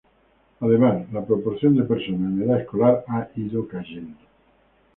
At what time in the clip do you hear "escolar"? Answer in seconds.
2.61-3.05